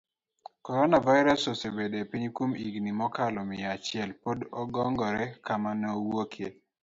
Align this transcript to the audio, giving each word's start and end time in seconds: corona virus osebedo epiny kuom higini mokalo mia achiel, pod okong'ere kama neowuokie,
corona 0.65 0.97
virus 1.07 1.41
osebedo 1.53 1.95
epiny 2.03 2.27
kuom 2.35 2.51
higini 2.61 2.91
mokalo 2.99 3.41
mia 3.49 3.67
achiel, 3.75 4.09
pod 4.23 4.39
okong'ere 4.61 5.25
kama 5.45 5.69
neowuokie, 5.81 6.49